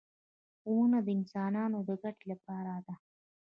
[0.73, 2.95] •ونه د انسانانو د ګټې لپاره ده.